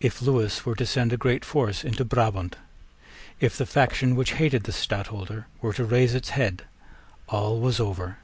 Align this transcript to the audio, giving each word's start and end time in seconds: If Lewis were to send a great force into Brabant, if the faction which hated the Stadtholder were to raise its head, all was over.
If 0.00 0.20
Lewis 0.20 0.66
were 0.66 0.74
to 0.74 0.84
send 0.84 1.14
a 1.14 1.16
great 1.16 1.42
force 1.42 1.82
into 1.82 2.04
Brabant, 2.04 2.56
if 3.40 3.56
the 3.56 3.64
faction 3.64 4.14
which 4.14 4.32
hated 4.34 4.64
the 4.64 4.70
Stadtholder 4.72 5.46
were 5.62 5.72
to 5.72 5.84
raise 5.86 6.14
its 6.14 6.28
head, 6.28 6.64
all 7.28 7.58
was 7.58 7.80
over. 7.80 8.18